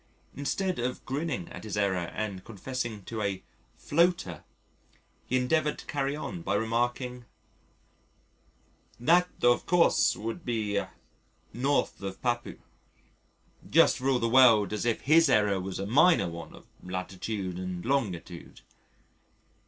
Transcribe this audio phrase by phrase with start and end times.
[0.35, 3.43] Instead of grinning at his error and confessing to a
[3.77, 4.43] "floater,"
[5.27, 7.25] he endeavoured to carry on by remarking,
[8.99, 10.87] "That of course would be N.
[11.65, 12.55] of Papua,"
[13.69, 17.59] just for all the world as if his error was a minor one of latitude
[17.59, 18.61] and longitude.